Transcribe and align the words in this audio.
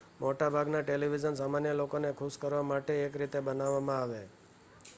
મોટા 0.19 0.49
ભાગના 0.49 0.81
ટેલિવિઝન 0.81 1.35
સામાન્ય 1.35 1.73
લોકોને 1.73 2.11
ખુશ 2.13 2.37
કરવા 2.37 2.63
માટે 2.63 2.93
એક 3.01 3.13
રીતે 3.15 3.39
બનાવવામાં 3.41 4.01
આવે 4.01 4.21